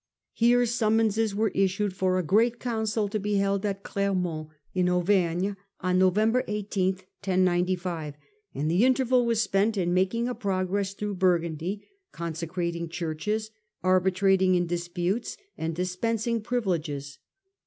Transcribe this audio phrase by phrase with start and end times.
[0.33, 5.51] Here summonses were issued for a great council to be held at Clermont, in Auvergne,
[5.79, 12.47] on November 18th, and the interval was spent in making a progress through Burgundy, conse
[12.47, 13.51] crating churches,
[13.83, 17.19] arbitrating in disputes, and dispensing privileges.